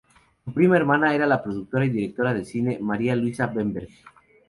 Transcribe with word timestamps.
Su 0.43 0.51
prima 0.51 0.77
hermana 0.77 1.13
era 1.13 1.27
la 1.27 1.43
productora 1.43 1.85
y 1.85 1.91
directora 1.91 2.33
de 2.33 2.43
cine 2.43 2.79
María 2.81 3.15
Luisa 3.15 3.45
Bemberg. 3.45 3.89